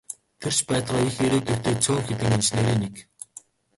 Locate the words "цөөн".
1.83-2.01